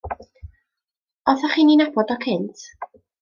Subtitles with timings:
[1.33, 2.65] Oddach chdi'n 'i nabod o cynt?